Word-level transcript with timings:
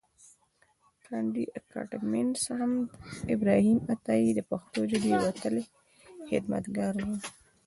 کاندي 1.05 1.43
اکاډميسنمحمد 1.57 2.89
ابراهیم 3.33 3.77
عطایي 3.93 4.29
د 4.35 4.39
پښتو 4.49 4.79
ژبې 4.91 5.13
وتلی 5.25 5.63
خدمتګار 6.29 6.95
و. 7.05 7.07